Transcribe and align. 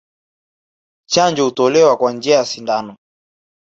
Chanjo 1.05 1.45
hutolewa 1.45 1.97
kwa 1.97 2.11
njia 2.13 2.35
ya 2.35 2.45
sindano 2.45 2.95